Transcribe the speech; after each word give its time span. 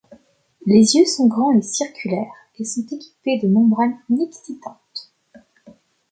Les 0.65 0.95
yeux 0.95 1.05
sont 1.05 1.27
grands 1.27 1.51
et 1.51 1.61
circulaires, 1.61 2.33
et 2.57 2.63
sont 2.65 2.81
équipés 2.91 3.37
de 3.39 3.47
membranes 3.47 3.99
nictitantes. 4.09 5.13